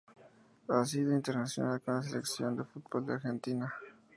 Ha 0.69 0.83
sido 0.83 1.13
internacional 1.13 1.79
con 1.79 1.93
la 1.97 2.01
Selección 2.01 2.57
de 2.57 2.63
Fútbol 2.63 3.05
de 3.05 3.13
Argentina. 3.13 3.71